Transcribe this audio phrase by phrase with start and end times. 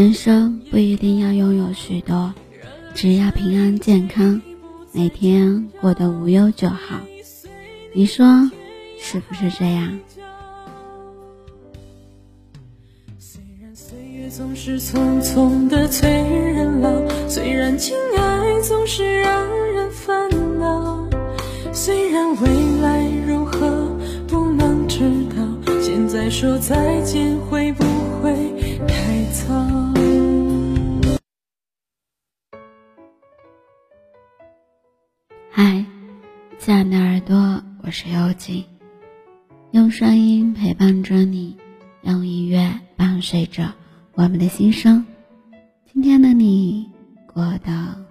[0.00, 2.32] 人生不一定要拥有许多，
[2.94, 4.40] 只要平安健康，
[4.92, 6.98] 每天过得无忧就好。
[7.92, 8.50] 你说
[8.98, 9.98] 是不是这样？
[13.18, 16.90] 虽然岁月总是匆匆的催人老，
[17.28, 21.06] 虽然情爱总是让人烦恼，
[21.74, 22.48] 虽然未
[22.80, 23.86] 来如何
[24.26, 25.00] 不能知
[25.36, 27.84] 道，现在说再见会不
[39.72, 41.56] 用声音陪伴着你，
[42.02, 43.74] 用音乐伴随着
[44.14, 45.06] 我们的心声。
[45.92, 46.90] 今天的你
[47.26, 48.04] 过得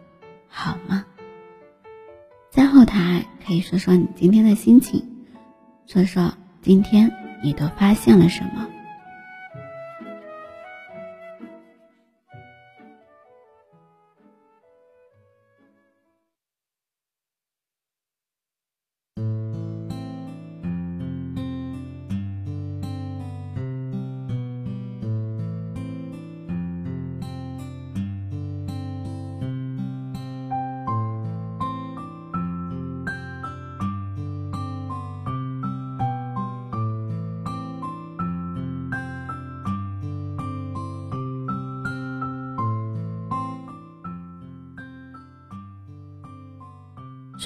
[0.48, 1.06] 好吗？
[2.52, 5.06] 在后台可以说说你今天的心情，
[5.86, 7.12] 说说今天
[7.44, 8.68] 你都发现了什么。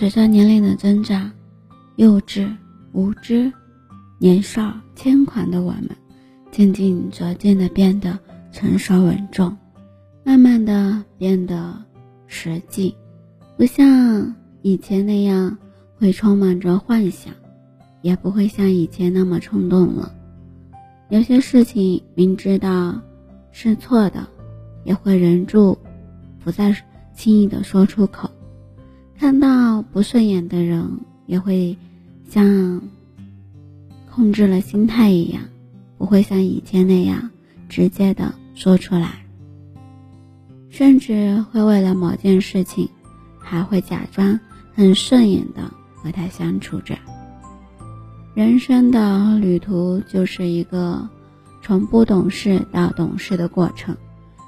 [0.03, 1.31] 随着年龄的增长，
[1.95, 2.53] 幼稚、
[2.91, 3.49] 无知、
[4.19, 5.91] 年少轻狂的我们，
[6.51, 8.19] 渐渐逐渐的变得
[8.51, 9.57] 成熟稳重，
[10.21, 11.73] 慢慢的变得
[12.27, 12.93] 实际，
[13.55, 15.57] 不像以前那样
[15.97, 17.33] 会充满着幻想，
[18.01, 20.13] 也不会像以前那么冲动了。
[21.11, 22.93] 有些事情明知道
[23.53, 24.27] 是错的，
[24.83, 25.77] 也会忍住，
[26.43, 26.75] 不再
[27.15, 28.29] 轻易的说出口。
[29.23, 31.77] 看到不顺眼的人，也会
[32.27, 32.81] 像
[34.11, 35.43] 控制了心态一样，
[35.97, 37.31] 不会像以前那样
[37.69, 39.25] 直接的说出来，
[40.69, 42.89] 甚至会为了某件事情，
[43.39, 44.37] 还会假装
[44.73, 46.93] 很顺眼的和他相处着。
[48.33, 51.07] 人生的旅途就是一个
[51.61, 53.95] 从不懂事到懂事的过程。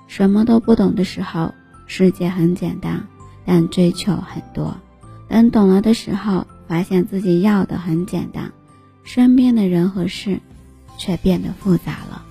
[0.08, 1.54] 什么都不懂的时候，
[1.86, 3.08] 世界很简单。
[3.46, 4.76] 但追求很多，
[5.28, 8.52] 等懂了的时候，发现自己要的很简单，
[9.04, 10.40] 身边的人和事
[10.98, 12.26] 却变得复杂了。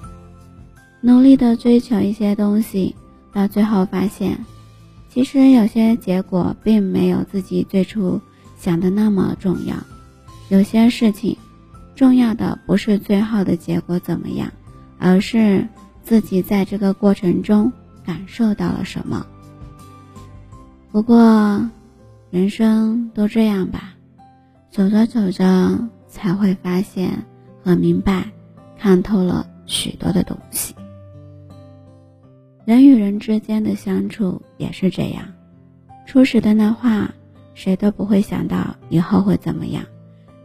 [1.01, 2.97] 努力的追求一些东西，
[3.33, 4.45] 到最后发现，
[5.09, 8.21] 其实有些结果并没有自己最初
[8.59, 9.77] 想的那么重要。
[10.49, 11.37] 有些事情，
[11.95, 14.51] 重要的不是最后的结果怎么样，
[14.99, 15.69] 而是
[16.03, 17.73] 自己在这个过程中
[18.05, 19.27] 感受到了什么。
[20.95, 21.69] 不过，
[22.31, 23.95] 人生都这样吧，
[24.71, 27.11] 走着走着才会发现
[27.65, 28.25] 和明白，
[28.79, 30.73] 看透了许多的东西。
[32.65, 35.25] 人与人之间的相处也是这样，
[36.07, 37.13] 初始的那话，
[37.55, 39.85] 谁都不会想到以后会怎么样，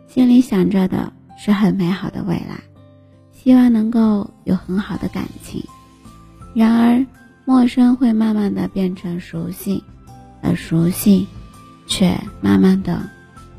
[0.07, 2.59] 心里想着的是很美好的未来，
[3.31, 5.63] 希望能够有很好的感情。
[6.55, 7.05] 然而，
[7.45, 9.83] 陌生会慢慢的变成熟悉。
[10.41, 11.27] 而熟悉，
[11.87, 13.09] 却慢慢的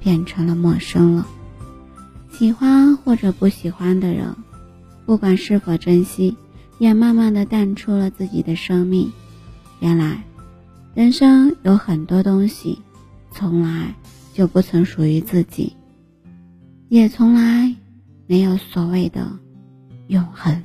[0.00, 1.26] 变成了陌生了。
[2.30, 4.34] 喜欢或者不喜欢的人，
[5.04, 6.36] 不管是否珍惜，
[6.78, 9.12] 也慢慢的淡出了自己的生命。
[9.80, 10.24] 原来，
[10.94, 12.78] 人生有很多东西，
[13.30, 13.94] 从来
[14.32, 15.76] 就不曾属于自己，
[16.88, 17.74] 也从来
[18.26, 19.38] 没有所谓的
[20.06, 20.62] 永恒。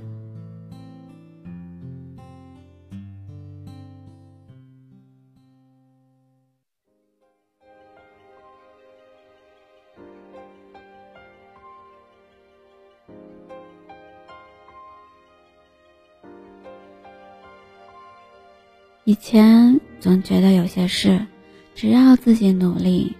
[19.07, 21.27] 以前总觉得有些事，
[21.75, 23.15] 只要自己努力，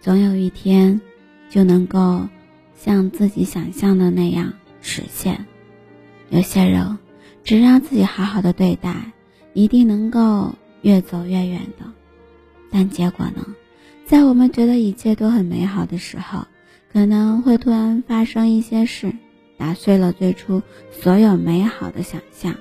[0.00, 1.02] 总有一天
[1.50, 2.26] 就能够
[2.74, 5.44] 像自己想象的那样实现。
[6.30, 6.96] 有些人
[7.44, 9.12] 只让自己好好的对待，
[9.52, 11.84] 一定能够越走越远的。
[12.70, 13.46] 但结果呢，
[14.06, 16.46] 在我们觉得一切都很美好的时候，
[16.90, 19.12] 可能会突然发生一些事，
[19.58, 22.54] 打碎了最初所有美好的想象。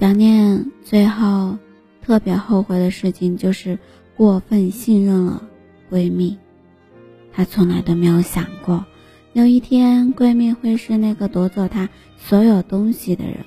[0.00, 1.58] 小念最后
[2.00, 3.78] 特别后悔的事情就是
[4.16, 5.46] 过分信任了
[5.90, 6.38] 闺蜜，
[7.34, 8.86] 她从来都没有想过，
[9.34, 13.44] 有一天闺蜜会是那个夺走她所有东西的人。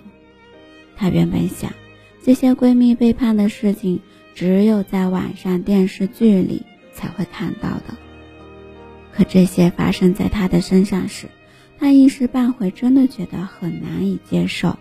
[0.96, 1.74] 她原本想，
[2.22, 4.00] 这些闺蜜背叛的事情
[4.36, 6.62] 只有在晚上电视剧里
[6.94, 7.98] 才会看到的，
[9.12, 11.26] 可这些发生在她的身上时，
[11.80, 14.78] 她一时半会真的觉得很难以接受。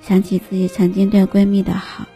[0.00, 2.06] 想起自己曾经对闺蜜的好，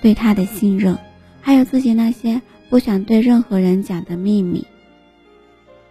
[0.00, 0.96] 对她的信任，
[1.40, 2.40] 还有自己那些
[2.70, 4.66] 不想对任何人讲的秘密，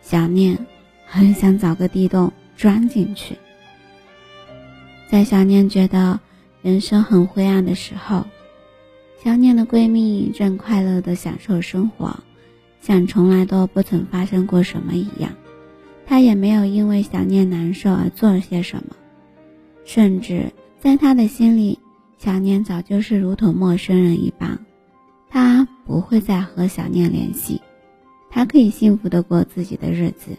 [0.02, 0.66] 小念
[1.06, 3.36] 很想找个地洞钻进去。
[5.10, 6.20] 在小念觉得
[6.62, 8.26] 人生很灰暗的时候，
[9.24, 12.18] 小念的闺蜜正快乐的享受生活，
[12.82, 15.34] 像从来都不曾发生过什么一样。
[16.06, 18.96] 她也没有因为小念难受而做了些什么。
[19.84, 21.80] 甚至在他的心里，
[22.18, 24.58] 小念早就是如同陌生人一般，
[25.30, 27.62] 他不会再和小念联系，
[28.30, 30.38] 他可以幸福的过自己的日子。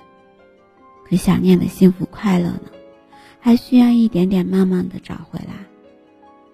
[1.05, 2.71] 可小念的幸福快乐呢，
[3.41, 5.55] 还需要一点点慢慢的找回来，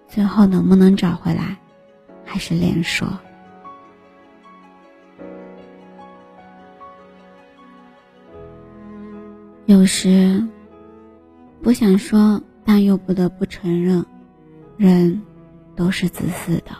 [0.08, 1.56] 最后能不能找回来，
[2.24, 3.06] 还是连说。
[9.66, 10.42] 有时
[11.62, 12.42] 不想说。
[12.68, 14.04] 但又不得不承认，
[14.76, 15.22] 人
[15.74, 16.76] 都是自私的。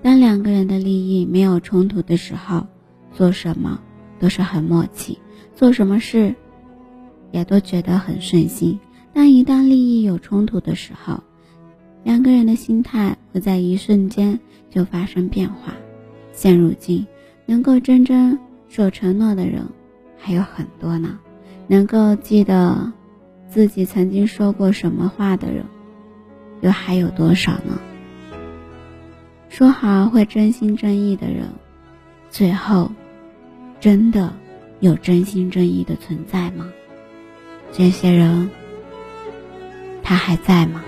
[0.00, 2.66] 当两个人的利益没有冲突的时候，
[3.12, 3.78] 做什么
[4.18, 5.18] 都是很默契，
[5.54, 6.34] 做什么事
[7.30, 8.80] 也都觉得很顺心。
[9.12, 11.22] 但一旦利益有冲突的时候，
[12.02, 14.40] 两个人的心态会在一瞬间
[14.70, 15.74] 就发生变化。
[16.32, 17.06] 现如今，
[17.44, 18.38] 能够真正
[18.70, 19.62] 守承诺的人
[20.16, 21.18] 还有很多呢，
[21.68, 22.94] 能够记得。
[23.56, 25.64] 自己曾经说过什么话的人，
[26.60, 27.80] 又还有多少呢？
[29.48, 31.48] 说好会真心真意的人，
[32.28, 32.92] 最后
[33.80, 34.30] 真的
[34.80, 36.68] 有真心真意的存在吗？
[37.72, 38.50] 这些人，
[40.02, 40.84] 他还在吗？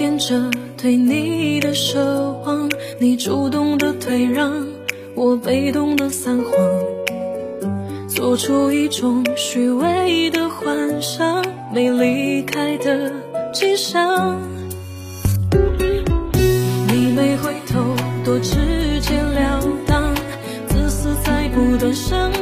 [0.00, 1.98] 在铺垫着对你的奢
[2.46, 4.66] 望，你主动的退让，
[5.14, 6.44] 我被动的撒谎，
[8.08, 13.12] 做出一种虚伪的幻想，没离开的
[13.52, 14.40] 迹象。
[16.88, 17.84] 你没回头，
[18.24, 20.14] 多直截了当，
[20.66, 22.32] 自私在不断生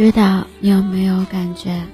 [0.00, 1.84] 知道你有没有感觉，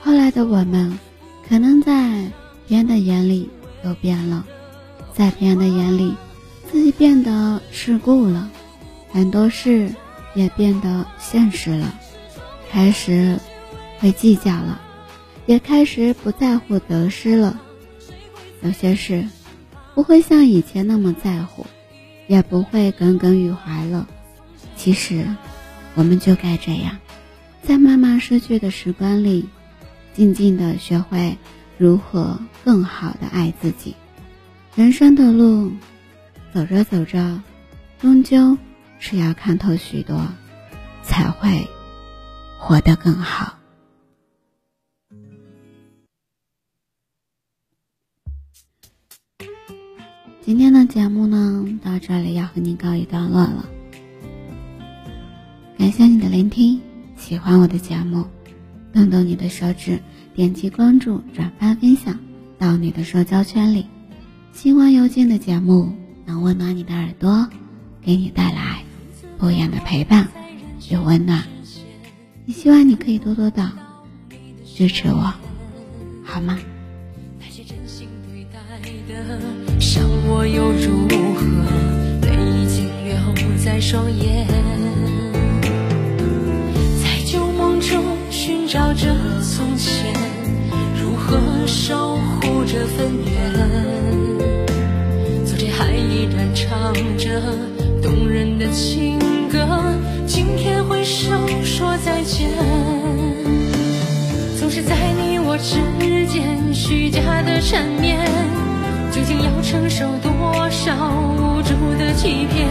[0.00, 0.98] 后来的我们，
[1.46, 2.32] 可能在
[2.66, 3.50] 别人的眼里
[3.84, 4.46] 都变了，
[5.12, 6.16] 在别人的眼里，
[6.70, 8.50] 自己变得世故了，
[9.10, 9.94] 很多事
[10.34, 11.92] 也变得现实了，
[12.70, 13.38] 开始
[13.98, 14.80] 会计较了，
[15.44, 17.60] 也开始不在乎得失了，
[18.62, 19.28] 有些事
[19.94, 21.66] 不会像以前那么在乎，
[22.28, 24.08] 也不会耿耿于怀了。
[24.74, 25.26] 其实，
[25.94, 26.96] 我们就该这样。
[27.62, 29.48] 在慢慢失去的时光里，
[30.12, 31.38] 静静的学会
[31.78, 33.94] 如何更好的爱自己。
[34.74, 35.70] 人生的路，
[36.52, 37.40] 走着走着，
[38.00, 38.58] 终究
[38.98, 40.26] 是要看透许多，
[41.04, 41.66] 才会
[42.58, 43.58] 活得更好。
[50.40, 53.64] 今天的节目呢，到这里要和您告一段落了。
[55.78, 56.80] 感谢你的聆听。
[57.32, 58.26] 喜欢我的节目，
[58.92, 59.98] 动动你的手指，
[60.34, 62.20] 点击关注、转发、分享
[62.58, 63.86] 到你的社交圈里。
[64.52, 65.90] 希望有劲的节目
[66.26, 67.48] 能温暖你的耳朵，
[68.02, 68.84] 给你带来
[69.38, 70.28] 不一样的陪伴
[70.90, 71.42] 与温暖。
[72.44, 73.72] 也希望你可以多多的
[74.66, 75.32] 支持我，
[76.22, 76.58] 好吗？
[79.80, 82.28] 想我又如何？
[82.28, 83.16] 泪已经流
[83.64, 85.21] 在双眼。
[88.72, 90.14] 照着从前，
[90.98, 93.52] 如何守护着分缘？
[95.44, 97.42] 昨天还依然唱着
[98.00, 99.18] 动人的情
[99.50, 99.58] 歌，
[100.26, 101.28] 今天挥手
[101.62, 102.48] 说再见。
[104.58, 105.76] 总是在你我之
[106.26, 108.26] 间虚假的缠绵，
[109.10, 110.30] 究竟要承受多
[110.70, 110.96] 少
[111.36, 112.66] 无助的欺骗？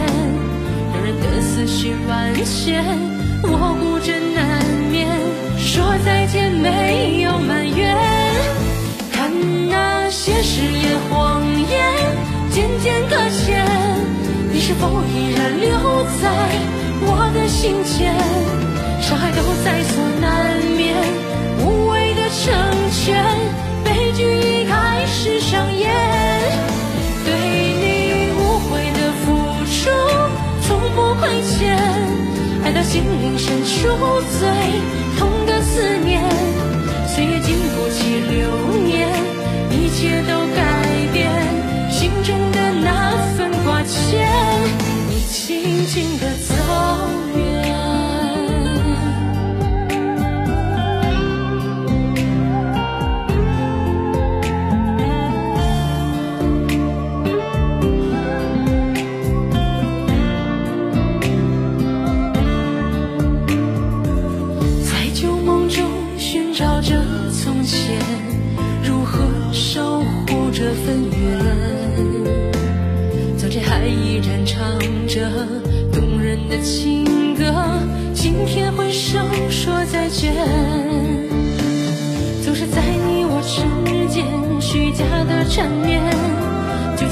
[0.95, 2.83] 让人的思绪万千，
[3.43, 5.07] 我孤枕难眠。
[5.61, 7.95] 说再见，没有埋怨。
[9.11, 9.31] 看
[9.69, 11.79] 那些誓言谎言，
[12.49, 13.65] 渐渐搁浅。
[14.51, 15.71] 你是否依然留
[16.21, 16.29] 在
[17.03, 18.13] 我的心间？
[19.01, 20.95] 伤害都在所难免，
[21.59, 22.51] 无谓的成
[22.91, 23.23] 全，
[23.83, 25.89] 悲剧已开始上演。
[27.23, 27.31] 对
[27.79, 29.29] 你无悔的付
[29.65, 29.89] 出，
[30.67, 31.77] 从不亏欠。
[32.63, 33.87] 爱到心灵深处
[34.39, 35.00] 最。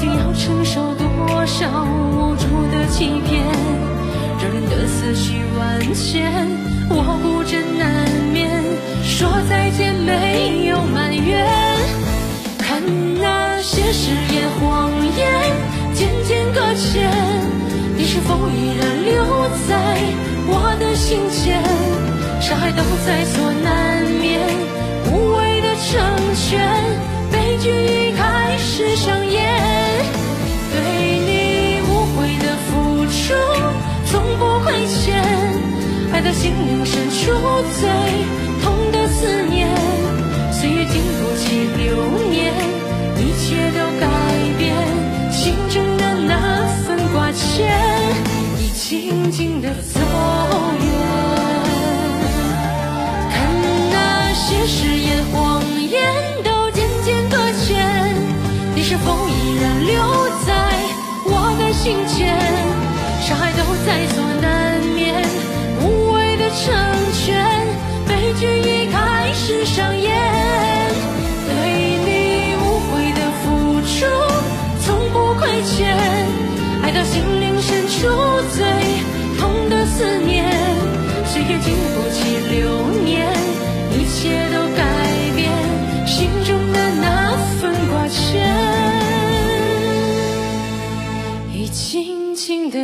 [0.00, 3.44] 究竟要承受多少无助的欺骗？
[4.40, 6.48] 让人的思绪万千，
[6.88, 8.48] 我孤枕难眠。
[9.04, 11.46] 说再见，没有埋怨。
[12.56, 12.82] 看
[13.20, 15.28] 那些誓言谎言，
[15.92, 17.10] 渐渐搁浅。
[17.94, 19.22] 你是否依然留
[19.68, 19.76] 在
[20.48, 21.62] 我的心间？
[22.40, 24.48] 伤害都在所难免，
[25.12, 26.00] 无谓的成
[26.48, 26.58] 全。
[27.30, 29.38] 悲剧已开始上演，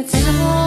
[0.02, 0.65] 怎么